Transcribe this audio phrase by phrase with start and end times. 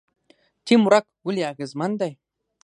[0.65, 2.11] ټیم ورک ولې اغیزمن دی؟